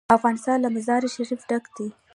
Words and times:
افغانستان 0.17 0.57
له 0.61 0.69
مزارشریف 0.75 1.41
ډک 1.49 1.63
دی. 1.75 1.87